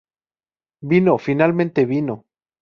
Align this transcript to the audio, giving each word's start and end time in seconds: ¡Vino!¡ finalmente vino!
¡Vino!¡ 0.81 1.19
finalmente 1.19 1.85
vino! 1.85 2.25